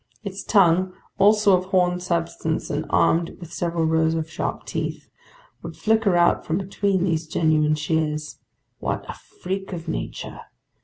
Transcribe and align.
Its 0.23 0.41
tongue, 0.43 0.93
also 1.19 1.55
of 1.55 1.65
horn 1.65 1.99
substance 1.99 2.71
and 2.71 2.87
armed 2.89 3.37
with 3.39 3.53
several 3.53 3.85
rows 3.85 4.15
of 4.15 4.27
sharp 4.31 4.65
teeth, 4.65 5.07
would 5.61 5.77
flicker 5.77 6.15
out 6.17 6.43
from 6.43 6.57
between 6.57 7.03
these 7.03 7.27
genuine 7.27 7.75
shears. 7.75 8.39
What 8.79 9.05
a 9.07 9.13
freak 9.13 9.73
of 9.73 9.87
nature! 9.87 10.39